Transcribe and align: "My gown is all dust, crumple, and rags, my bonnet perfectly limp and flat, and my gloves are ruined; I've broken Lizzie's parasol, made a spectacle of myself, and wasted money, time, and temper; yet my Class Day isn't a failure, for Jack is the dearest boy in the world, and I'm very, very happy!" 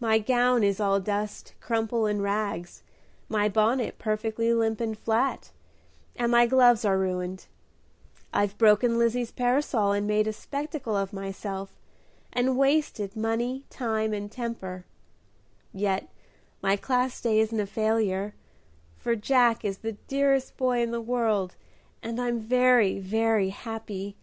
"My 0.00 0.18
gown 0.18 0.62
is 0.62 0.80
all 0.80 1.00
dust, 1.00 1.54
crumple, 1.62 2.04
and 2.04 2.22
rags, 2.22 2.82
my 3.26 3.48
bonnet 3.48 3.96
perfectly 3.98 4.52
limp 4.52 4.82
and 4.82 4.98
flat, 4.98 5.50
and 6.14 6.30
my 6.30 6.46
gloves 6.46 6.84
are 6.84 6.98
ruined; 6.98 7.46
I've 8.34 8.58
broken 8.58 8.98
Lizzie's 8.98 9.30
parasol, 9.32 9.98
made 10.02 10.26
a 10.26 10.32
spectacle 10.34 10.94
of 10.94 11.14
myself, 11.14 11.70
and 12.34 12.58
wasted 12.58 13.16
money, 13.16 13.64
time, 13.70 14.12
and 14.12 14.30
temper; 14.30 14.84
yet 15.72 16.10
my 16.60 16.76
Class 16.76 17.18
Day 17.18 17.40
isn't 17.40 17.58
a 17.58 17.64
failure, 17.66 18.34
for 18.98 19.16
Jack 19.16 19.64
is 19.64 19.78
the 19.78 19.92
dearest 19.92 20.58
boy 20.58 20.82
in 20.82 20.90
the 20.90 21.00
world, 21.00 21.56
and 22.02 22.20
I'm 22.20 22.38
very, 22.40 22.98
very 22.98 23.48
happy!" 23.48 24.16